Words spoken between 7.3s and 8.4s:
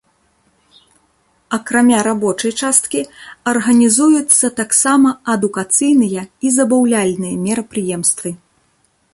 мерапрыемствы.